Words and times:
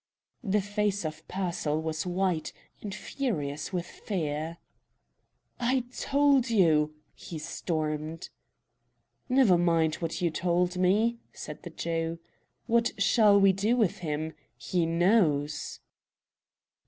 The 0.43 0.61
face 0.61 1.05
of 1.05 1.27
Pearsall 1.27 1.79
was 1.79 2.07
white, 2.07 2.53
and 2.81 2.91
furious 2.95 3.71
with 3.71 3.85
fear. 3.85 4.57
"I 5.59 5.83
told 5.95 6.49
you" 6.49 6.95
he 7.13 7.37
stormed. 7.37 8.29
"Never 9.29 9.59
mind 9.59 9.95
what 9.97 10.19
you 10.19 10.31
told 10.31 10.75
me," 10.75 11.19
said 11.33 11.61
the 11.61 11.69
Jew. 11.69 12.17
"What 12.65 12.93
shall 12.99 13.39
we 13.39 13.53
do 13.53 13.77
with 13.77 13.99
him? 13.99 14.33
He 14.57 14.87
knows!" 14.87 15.81